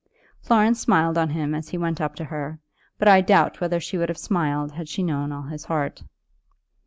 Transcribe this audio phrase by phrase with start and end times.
[0.41, 2.59] Florence smiled on him as he went up to her,
[2.97, 6.01] but I doubt whether she would have smiled had she known all his heart.